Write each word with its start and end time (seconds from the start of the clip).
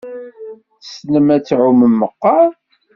Tessnem 0.81 1.27
ad 1.35 1.43
tɛumem 1.43 1.93
meqqar? 2.01 2.49